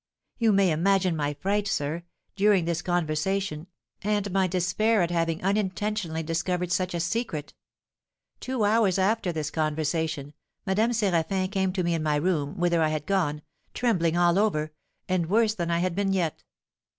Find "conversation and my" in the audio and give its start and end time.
2.81-4.47